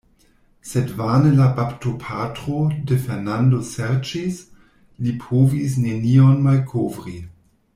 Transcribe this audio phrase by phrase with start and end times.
[0.69, 2.61] Sed vane la baptopatro
[2.91, 4.41] de Fernando serĉis;
[5.09, 7.19] li povis nenion malkovri.